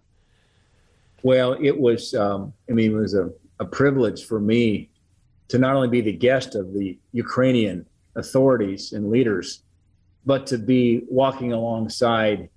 Well, 1.23 1.57
it 1.61 1.79
was. 1.79 2.15
Um, 2.15 2.53
I 2.69 2.73
mean, 2.73 2.93
it 2.93 2.95
was 2.95 3.15
a, 3.15 3.31
a 3.61 3.65
privilege 3.65 4.25
for 4.25 4.41
me 4.41 4.91
to 5.49 5.59
not 5.59 5.75
only 5.75 5.89
be 5.89 6.01
the 6.01 6.13
guest 6.13 6.55
of 6.55 6.73
the 6.75 6.99
Ukrainian 7.13 7.87
authorities 8.17 8.93
and 8.93 9.11
leaders, 9.11 9.63
but 10.27 10.47
to 10.47 10.59
be 10.59 11.03
walking 11.09 11.53
alongside 11.53 12.49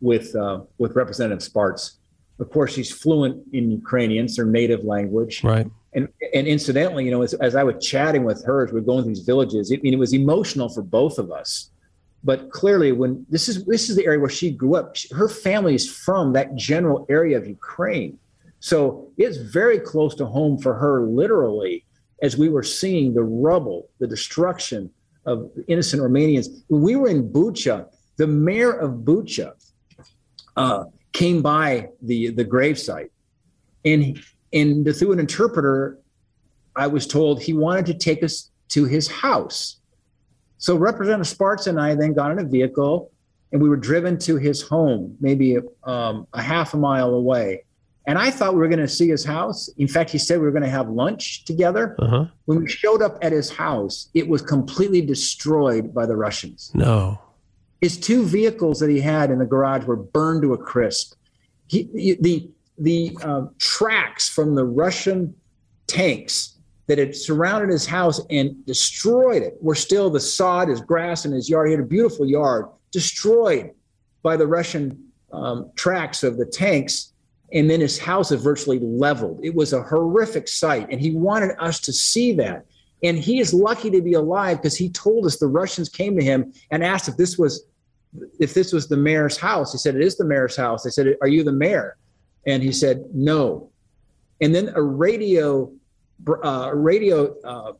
with 0.00 0.34
uh, 0.34 0.60
with 0.78 0.94
Representative 0.94 1.42
Spartz 1.42 1.98
of 2.42 2.50
course, 2.50 2.74
she's 2.74 2.90
fluent 2.90 3.42
in 3.52 3.70
Ukrainian, 3.70 4.24
it's 4.24 4.36
her 4.36 4.44
native 4.44 4.84
language. 4.84 5.44
Right. 5.44 5.66
And 5.94 6.08
and 6.34 6.46
incidentally, 6.46 7.04
you 7.04 7.10
know, 7.10 7.22
as, 7.22 7.34
as 7.34 7.54
I 7.54 7.62
was 7.62 7.84
chatting 7.84 8.24
with 8.24 8.44
her 8.44 8.64
as 8.64 8.72
we 8.72 8.80
are 8.80 8.82
going 8.82 9.04
through 9.04 9.14
these 9.14 9.24
villages, 9.24 9.70
it, 9.70 9.80
I 9.80 9.82
mean, 9.82 9.94
it 9.94 9.98
was 9.98 10.12
emotional 10.12 10.68
for 10.68 10.82
both 10.82 11.18
of 11.18 11.30
us. 11.30 11.70
But 12.24 12.50
clearly, 12.50 12.92
when 12.92 13.26
this 13.28 13.48
is 13.48 13.64
this 13.64 13.90
is 13.90 13.96
the 13.96 14.06
area 14.06 14.20
where 14.20 14.28
she 14.28 14.50
grew 14.50 14.76
up, 14.76 14.94
she, 14.94 15.12
her 15.14 15.28
family 15.28 15.74
is 15.74 15.90
from 15.90 16.32
that 16.34 16.54
general 16.54 17.04
area 17.08 17.36
of 17.36 17.46
Ukraine, 17.46 18.18
so 18.60 19.10
it's 19.18 19.38
very 19.38 19.80
close 19.80 20.14
to 20.16 20.26
home 20.26 20.56
for 20.56 20.74
her, 20.74 21.02
literally, 21.02 21.84
as 22.22 22.38
we 22.38 22.48
were 22.48 22.62
seeing 22.62 23.12
the 23.12 23.24
rubble, 23.24 23.88
the 23.98 24.06
destruction 24.06 24.88
of 25.26 25.50
innocent 25.66 26.00
Romanians. 26.00 26.46
When 26.68 26.82
we 26.82 26.94
were 26.94 27.08
in 27.08 27.28
Bucha, 27.28 27.88
the 28.18 28.28
mayor 28.28 28.72
of 28.72 29.00
Bucha, 29.00 29.54
uh, 30.56 30.84
came 31.12 31.42
by 31.42 31.88
the 32.02 32.30
the 32.30 32.44
gravesite, 32.44 33.10
and 33.84 34.22
and 34.52 34.84
through 34.96 35.12
an 35.12 35.18
interpreter, 35.18 35.98
I 36.76 36.86
was 36.86 37.06
told 37.06 37.42
he 37.42 37.54
wanted 37.54 37.86
to 37.86 37.94
take 37.94 38.22
us 38.22 38.50
to 38.68 38.84
his 38.84 39.08
house. 39.08 39.78
So 40.62 40.76
Representative 40.76 41.26
Spartz 41.26 41.66
and 41.66 41.80
I 41.80 41.96
then 41.96 42.12
got 42.12 42.30
in 42.30 42.38
a 42.38 42.44
vehicle, 42.44 43.10
and 43.50 43.60
we 43.60 43.68
were 43.68 43.76
driven 43.76 44.16
to 44.18 44.36
his 44.36 44.62
home, 44.62 45.16
maybe 45.20 45.58
um, 45.82 46.28
a 46.34 46.40
half 46.40 46.72
a 46.72 46.76
mile 46.76 47.14
away. 47.14 47.64
And 48.06 48.16
I 48.16 48.30
thought 48.30 48.54
we 48.54 48.60
were 48.60 48.68
going 48.68 48.78
to 48.78 48.86
see 48.86 49.08
his 49.08 49.24
house. 49.24 49.68
In 49.78 49.88
fact, 49.88 50.10
he 50.10 50.18
said 50.18 50.38
we 50.38 50.44
were 50.44 50.52
going 50.52 50.62
to 50.62 50.70
have 50.70 50.88
lunch 50.88 51.44
together. 51.46 51.96
Uh-huh. 51.98 52.26
When 52.44 52.60
we 52.60 52.68
showed 52.68 53.02
up 53.02 53.18
at 53.22 53.32
his 53.32 53.50
house, 53.50 54.08
it 54.14 54.28
was 54.28 54.40
completely 54.40 55.02
destroyed 55.02 55.92
by 55.92 56.06
the 56.06 56.14
Russians. 56.14 56.70
No. 56.74 57.18
His 57.80 57.98
two 57.98 58.24
vehicles 58.24 58.78
that 58.78 58.88
he 58.88 59.00
had 59.00 59.32
in 59.32 59.40
the 59.40 59.44
garage 59.44 59.84
were 59.84 59.96
burned 59.96 60.42
to 60.42 60.54
a 60.54 60.58
crisp. 60.58 61.14
He, 61.66 62.16
the 62.20 62.48
the 62.78 63.18
uh, 63.24 63.46
tracks 63.58 64.28
from 64.28 64.54
the 64.54 64.64
Russian 64.64 65.34
tanks 65.88 66.56
that 66.86 66.98
had 66.98 67.14
surrounded 67.14 67.70
his 67.70 67.86
house 67.86 68.20
and 68.30 68.64
destroyed 68.66 69.42
it 69.42 69.56
were 69.60 69.74
still 69.74 70.10
the 70.10 70.20
sod, 70.20 70.68
his 70.68 70.80
grass, 70.80 71.24
and 71.24 71.34
his 71.34 71.48
yard. 71.48 71.68
He 71.68 71.72
had 71.72 71.80
a 71.80 71.86
beautiful 71.86 72.26
yard 72.26 72.66
destroyed 72.90 73.70
by 74.22 74.36
the 74.36 74.46
Russian 74.46 75.12
um, 75.32 75.70
tracks 75.76 76.22
of 76.22 76.36
the 76.36 76.46
tanks. 76.46 77.12
And 77.52 77.68
then 77.70 77.80
his 77.80 77.98
house 77.98 78.32
is 78.32 78.42
virtually 78.42 78.78
leveled. 78.80 79.40
It 79.42 79.54
was 79.54 79.72
a 79.72 79.82
horrific 79.82 80.48
sight. 80.48 80.88
And 80.90 81.00
he 81.00 81.12
wanted 81.12 81.50
us 81.58 81.80
to 81.80 81.92
see 81.92 82.32
that. 82.34 82.66
And 83.02 83.18
he 83.18 83.40
is 83.40 83.52
lucky 83.52 83.90
to 83.90 84.00
be 84.00 84.14
alive 84.14 84.58
because 84.58 84.76
he 84.76 84.88
told 84.88 85.26
us 85.26 85.36
the 85.36 85.46
Russians 85.46 85.88
came 85.88 86.16
to 86.16 86.24
him 86.24 86.52
and 86.70 86.84
asked 86.84 87.08
if 87.08 87.16
this 87.16 87.36
was 87.36 87.64
if 88.38 88.54
this 88.54 88.72
was 88.72 88.88
the 88.88 88.96
mayor's 88.96 89.36
house. 89.36 89.72
He 89.72 89.78
said, 89.78 89.96
It 89.96 90.02
is 90.02 90.16
the 90.16 90.24
mayor's 90.24 90.56
house. 90.56 90.84
They 90.84 90.90
said, 90.90 91.16
Are 91.20 91.28
you 91.28 91.42
the 91.42 91.52
mayor? 91.52 91.96
And 92.46 92.62
he 92.62 92.72
said, 92.72 93.04
No. 93.12 93.70
And 94.40 94.54
then 94.54 94.72
a 94.74 94.82
radio, 94.82 95.72
uh, 96.44 96.70
radio 96.74 97.34
uh, 97.42 97.72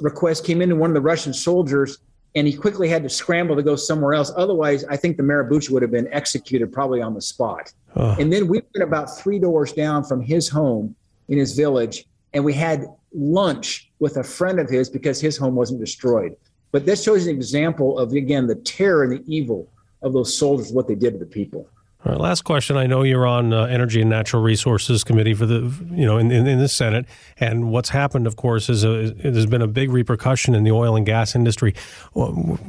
request 0.00 0.44
came 0.44 0.62
in 0.62 0.68
to 0.70 0.76
one 0.76 0.90
of 0.90 0.94
the 0.94 1.00
Russian 1.00 1.32
soldiers, 1.32 1.98
and 2.34 2.46
he 2.46 2.54
quickly 2.54 2.88
had 2.88 3.02
to 3.02 3.08
scramble 3.08 3.56
to 3.56 3.62
go 3.62 3.76
somewhere 3.76 4.14
else. 4.14 4.32
Otherwise, 4.36 4.84
I 4.84 4.96
think 4.96 5.16
the 5.16 5.22
mayor 5.22 5.44
Bucha 5.44 5.70
would 5.70 5.82
have 5.82 5.90
been 5.90 6.08
executed 6.12 6.72
probably 6.72 7.02
on 7.02 7.14
the 7.14 7.20
spot. 7.20 7.72
Oh. 7.96 8.16
And 8.18 8.32
then 8.32 8.46
we 8.46 8.62
went 8.74 8.88
about 8.88 9.06
three 9.18 9.38
doors 9.38 9.72
down 9.72 10.04
from 10.04 10.20
his 10.20 10.48
home 10.48 10.94
in 11.28 11.38
his 11.38 11.54
village, 11.56 12.06
and 12.32 12.44
we 12.44 12.52
had 12.52 12.86
lunch 13.12 13.90
with 13.98 14.16
a 14.16 14.22
friend 14.22 14.60
of 14.60 14.70
his 14.70 14.88
because 14.88 15.20
his 15.20 15.36
home 15.36 15.54
wasn't 15.54 15.80
destroyed. 15.80 16.36
But 16.72 16.86
this 16.86 17.02
shows 17.02 17.26
an 17.26 17.34
example 17.34 17.98
of, 17.98 18.12
again, 18.12 18.46
the 18.46 18.54
terror 18.54 19.02
and 19.02 19.12
the 19.12 19.24
evil 19.26 19.68
of 20.02 20.12
those 20.12 20.36
soldiers, 20.36 20.72
what 20.72 20.86
they 20.86 20.94
did 20.94 21.12
to 21.14 21.18
the 21.18 21.26
people. 21.26 21.68
All 22.02 22.12
right, 22.12 22.20
last 22.20 22.44
question. 22.44 22.78
I 22.78 22.86
know 22.86 23.02
you're 23.02 23.26
on 23.26 23.52
uh, 23.52 23.64
Energy 23.64 24.00
and 24.00 24.08
Natural 24.08 24.42
Resources 24.42 25.04
Committee 25.04 25.34
for 25.34 25.44
the, 25.44 25.70
you 25.90 26.06
know, 26.06 26.16
in, 26.16 26.30
in, 26.30 26.46
in 26.46 26.58
the 26.58 26.68
Senate, 26.68 27.04
and 27.38 27.70
what's 27.70 27.90
happened, 27.90 28.26
of 28.26 28.36
course, 28.36 28.70
is 28.70 28.84
a, 28.84 29.10
there's 29.10 29.44
been 29.44 29.60
a 29.60 29.66
big 29.66 29.90
repercussion 29.90 30.54
in 30.54 30.64
the 30.64 30.70
oil 30.70 30.96
and 30.96 31.04
gas 31.04 31.34
industry. 31.34 31.74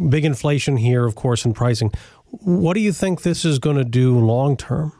Big 0.09 0.25
inflation 0.25 0.75
here, 0.75 1.05
of 1.05 1.15
course, 1.15 1.45
in 1.45 1.53
pricing. 1.53 1.93
What 2.25 2.73
do 2.73 2.81
you 2.81 2.91
think 2.91 3.21
this 3.21 3.45
is 3.45 3.57
going 3.57 3.77
to 3.77 3.85
do 3.85 4.19
long 4.19 4.57
term? 4.57 4.91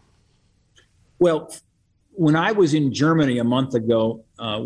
Well, 1.20 1.54
when 2.12 2.38
I 2.38 2.54
was 2.54 2.74
in 2.74 2.94
Germany 2.94 3.38
a 3.38 3.44
month 3.44 3.74
ago, 3.74 4.24
uh, 4.40 4.64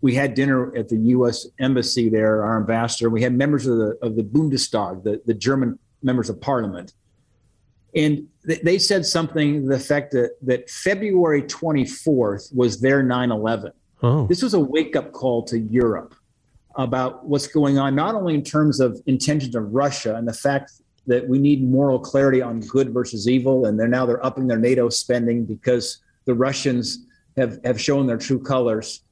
we 0.00 0.14
had 0.14 0.34
dinner 0.34 0.74
at 0.76 0.88
the 0.88 0.96
U.S. 0.96 1.44
embassy 1.58 2.08
there. 2.08 2.44
Our 2.44 2.60
ambassador. 2.60 3.10
We 3.10 3.22
had 3.22 3.34
members 3.34 3.66
of 3.66 3.78
the 3.78 3.98
of 4.00 4.14
the 4.14 4.22
Bundestag, 4.22 5.02
the 5.02 5.20
the 5.26 5.34
German 5.34 5.78
members 6.04 6.30
of 6.30 6.40
parliament. 6.40 6.94
And 7.94 8.28
they 8.44 8.78
said 8.78 9.04
something 9.04 9.66
the 9.66 9.78
fact 9.78 10.12
that, 10.12 10.36
that 10.42 10.70
February 10.70 11.42
24th 11.42 12.54
was 12.54 12.80
their 12.80 13.02
9 13.02 13.30
11. 13.30 13.72
Oh. 14.02 14.26
This 14.26 14.42
was 14.42 14.54
a 14.54 14.60
wake 14.60 14.96
up 14.96 15.12
call 15.12 15.42
to 15.44 15.58
Europe 15.58 16.14
about 16.76 17.24
what's 17.26 17.46
going 17.46 17.78
on, 17.78 17.94
not 17.94 18.14
only 18.14 18.34
in 18.34 18.42
terms 18.42 18.80
of 18.80 19.00
intentions 19.06 19.54
of 19.54 19.72
Russia 19.72 20.14
and 20.14 20.26
the 20.26 20.32
fact 20.32 20.72
that 21.06 21.28
we 21.28 21.38
need 21.38 21.68
moral 21.68 21.98
clarity 21.98 22.40
on 22.40 22.60
good 22.60 22.94
versus 22.94 23.28
evil, 23.28 23.66
and 23.66 23.78
they're 23.78 23.88
now 23.88 24.06
they're 24.06 24.24
upping 24.24 24.46
their 24.46 24.58
NATO 24.58 24.88
spending 24.88 25.44
because 25.44 25.98
the 26.24 26.34
Russians 26.34 27.06
have, 27.36 27.58
have 27.64 27.80
shown 27.80 28.06
their 28.06 28.18
true 28.18 28.38
colors. 28.38 29.02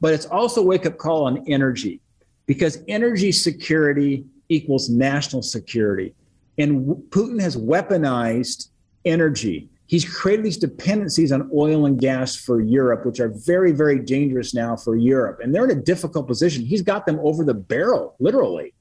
But 0.00 0.14
it's 0.14 0.26
also 0.26 0.62
a 0.62 0.64
wake 0.64 0.86
up 0.86 0.98
call 0.98 1.24
on 1.24 1.44
energy 1.48 2.00
because 2.46 2.82
energy 2.88 3.30
security 3.30 4.24
equals 4.48 4.88
national 4.88 5.42
security. 5.42 6.14
And 6.58 6.96
Putin 7.10 7.40
has 7.40 7.56
weaponized 7.56 8.68
energy. 9.04 9.68
He's 9.86 10.04
created 10.04 10.44
these 10.44 10.58
dependencies 10.58 11.32
on 11.32 11.50
oil 11.54 11.86
and 11.86 11.98
gas 11.98 12.36
for 12.36 12.60
Europe, 12.60 13.06
which 13.06 13.20
are 13.20 13.28
very, 13.28 13.72
very 13.72 13.98
dangerous 13.98 14.52
now 14.52 14.76
for 14.76 14.96
Europe. 14.96 15.40
And 15.42 15.54
they're 15.54 15.64
in 15.64 15.78
a 15.78 15.82
difficult 15.82 16.26
position. 16.26 16.64
He's 16.64 16.82
got 16.82 17.06
them 17.06 17.18
over 17.22 17.42
the 17.44 17.54
barrel, 17.54 18.14
literally, 18.18 18.74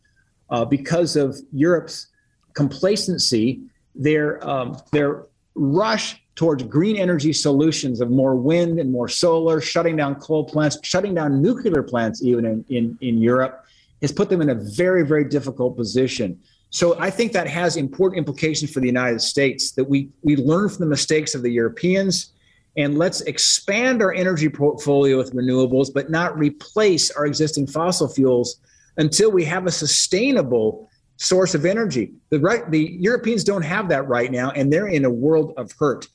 uh, 0.50 0.66
because 0.66 1.16
of 1.16 1.38
Europe's 1.54 2.08
complacency. 2.54 3.62
Their, 3.96 4.46
um, 4.48 4.78
their 4.92 5.26
rush 5.56 6.22
towards 6.36 6.62
green 6.64 6.98
energy 6.98 7.34
solutions 7.34 8.00
of 8.00 8.12
more 8.12 8.36
wind 8.36 8.80
and 8.80 8.92
more 8.92 9.08
solar, 9.08 9.60
shutting 9.60 9.96
down 9.96 10.16
coal 10.16 10.44
plants, 10.46 10.78
shutting 10.84 11.16
down 11.16 11.42
nuclear 11.42 11.82
plants, 11.82 12.22
even 12.22 12.46
in, 12.46 12.66
in, 12.70 12.98
in 13.02 13.18
Europe, 13.18 13.66
has 14.02 14.12
put 14.12 14.30
them 14.30 14.42
in 14.42 14.50
a 14.50 14.56
very, 14.56 15.04
very 15.04 15.24
difficult 15.24 15.76
position. 15.76 16.40
So 16.70 17.00
I 17.00 17.10
think 17.10 17.32
that 17.32 17.48
has 17.48 17.78
important 17.78 18.20
implications 18.20 18.72
for 18.72 18.80
the 18.80 18.88
United 18.88 19.22
States 19.22 19.72
that 19.72 19.86
we 19.86 20.10
we 20.22 20.36
learn 20.36 20.70
from 20.70 20.80
the 20.80 20.90
mistakes 20.90 21.34
of 21.34 21.42
the 21.42 21.52
Europeans 21.52 22.34
and 22.78 22.98
let's 22.98 23.22
expand 23.22 24.02
our 24.04 24.14
energy 24.14 24.50
portfolio 24.50 25.18
with 25.18 25.34
renewables, 25.34 25.92
but 25.92 26.12
not 26.12 26.38
replace 26.38 27.10
our 27.12 27.26
existing 27.26 27.66
fossil 27.66 28.08
fuels 28.08 28.60
until 28.98 29.32
we 29.32 29.44
have 29.46 29.66
a 29.66 29.72
sustainable 29.72 30.88
source 31.18 31.56
of 31.56 31.66
energy. 31.66 32.14
The 32.30 32.40
right 32.40 32.70
the 32.70 32.98
Europeans 33.00 33.44
don't 33.44 33.64
have 33.64 33.90
that 33.90 34.08
right 34.08 34.32
now, 34.32 34.52
and 34.52 34.72
they're 34.72 34.88
in 34.88 35.06
a 35.06 35.10
world 35.10 35.54
of 35.58 35.72
hurt. 35.80 36.08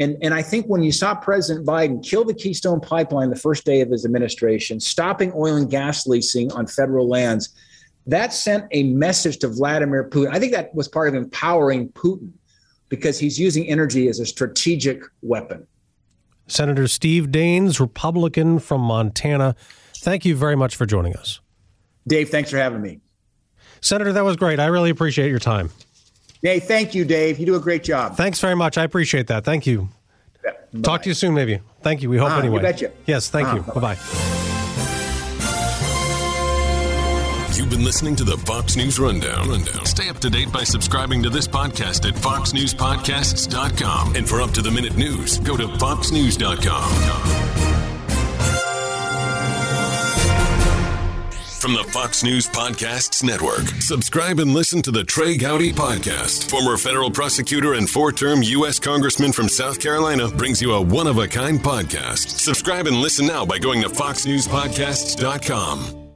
And, 0.00 0.16
and 0.22 0.32
I 0.32 0.42
think 0.42 0.66
when 0.66 0.82
you 0.82 0.92
saw 0.92 1.14
President 1.14 1.66
Biden 1.66 2.04
kill 2.04 2.24
the 2.24 2.34
Keystone 2.34 2.80
Pipeline 2.80 3.30
the 3.30 3.36
first 3.36 3.64
day 3.64 3.80
of 3.80 3.90
his 3.90 4.04
administration, 4.04 4.78
stopping 4.78 5.32
oil 5.34 5.56
and 5.56 5.68
gas 5.68 6.06
leasing 6.06 6.52
on 6.52 6.68
federal 6.68 7.08
lands, 7.08 7.48
that 8.08 8.32
sent 8.32 8.64
a 8.72 8.84
message 8.84 9.38
to 9.38 9.48
Vladimir 9.48 10.08
Putin. 10.08 10.30
I 10.32 10.40
think 10.40 10.52
that 10.52 10.74
was 10.74 10.88
part 10.88 11.08
of 11.08 11.14
empowering 11.14 11.90
Putin 11.90 12.32
because 12.88 13.18
he's 13.18 13.38
using 13.38 13.68
energy 13.68 14.08
as 14.08 14.18
a 14.18 14.26
strategic 14.26 15.02
weapon. 15.22 15.66
Senator 16.46 16.88
Steve 16.88 17.26
Daines, 17.26 17.78
Republican 17.78 18.58
from 18.58 18.80
Montana, 18.80 19.54
thank 19.98 20.24
you 20.24 20.34
very 20.34 20.56
much 20.56 20.74
for 20.74 20.86
joining 20.86 21.14
us. 21.16 21.40
Dave, 22.06 22.30
thanks 22.30 22.50
for 22.50 22.56
having 22.56 22.80
me. 22.80 23.00
Senator, 23.82 24.14
that 24.14 24.24
was 24.24 24.36
great. 24.36 24.58
I 24.58 24.66
really 24.66 24.88
appreciate 24.88 25.28
your 25.28 25.38
time. 25.38 25.70
Hey, 26.40 26.60
thank 26.60 26.94
you, 26.94 27.04
Dave. 27.04 27.38
You 27.38 27.44
do 27.44 27.56
a 27.56 27.60
great 27.60 27.84
job. 27.84 28.16
Thanks 28.16 28.40
very 28.40 28.56
much. 28.56 28.78
I 28.78 28.84
appreciate 28.84 29.26
that. 29.26 29.44
Thank 29.44 29.66
you. 29.66 29.90
Yeah, 30.42 30.52
Talk 30.82 31.02
to 31.02 31.10
you 31.10 31.14
soon, 31.14 31.34
maybe. 31.34 31.60
Thank 31.82 32.02
you. 32.02 32.08
We 32.08 32.16
hope 32.16 32.30
uh, 32.30 32.38
anyway. 32.38 32.56
You 32.56 32.62
betcha. 32.62 32.92
Yes, 33.06 33.28
thank 33.28 33.48
uh, 33.48 33.56
you. 33.56 33.60
Bye 33.74 33.80
bye. 33.80 34.47
You've 37.58 37.70
been 37.70 37.84
listening 37.84 38.14
to 38.16 38.24
the 38.24 38.36
Fox 38.38 38.76
News 38.76 38.98
Rundown. 39.00 39.48
Rundown. 39.48 39.84
Stay 39.84 40.08
up 40.08 40.18
to 40.18 40.30
date 40.30 40.52
by 40.52 40.62
subscribing 40.62 41.24
to 41.24 41.30
this 41.30 41.48
podcast 41.48 42.08
at 42.08 42.14
foxnewspodcasts.com. 42.14 44.14
And 44.14 44.28
for 44.28 44.40
up 44.40 44.52
to 44.52 44.62
the 44.62 44.70
minute 44.70 44.96
news, 44.96 45.40
go 45.40 45.56
to 45.56 45.66
foxnews.com. 45.66 46.92
From 51.58 51.74
the 51.74 51.82
Fox 51.92 52.22
News 52.22 52.46
Podcasts 52.46 53.24
Network. 53.24 53.66
Subscribe 53.82 54.38
and 54.38 54.54
listen 54.54 54.80
to 54.82 54.92
the 54.92 55.02
Trey 55.02 55.36
Gowdy 55.36 55.72
Podcast. 55.72 56.48
Former 56.48 56.76
federal 56.76 57.10
prosecutor 57.10 57.74
and 57.74 57.90
four 57.90 58.12
term 58.12 58.44
U.S. 58.44 58.78
Congressman 58.78 59.32
from 59.32 59.48
South 59.48 59.80
Carolina 59.80 60.28
brings 60.28 60.62
you 60.62 60.74
a 60.74 60.80
one 60.80 61.08
of 61.08 61.18
a 61.18 61.26
kind 61.26 61.58
podcast. 61.58 62.38
Subscribe 62.38 62.86
and 62.86 62.98
listen 62.98 63.26
now 63.26 63.44
by 63.44 63.58
going 63.58 63.82
to 63.82 63.88
foxnewspodcasts.com. 63.88 66.07